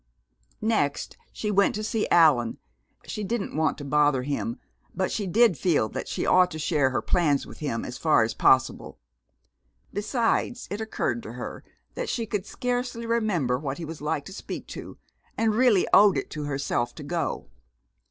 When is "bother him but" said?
3.85-5.11